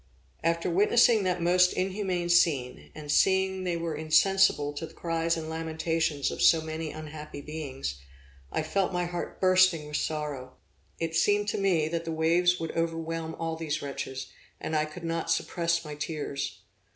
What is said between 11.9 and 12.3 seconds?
the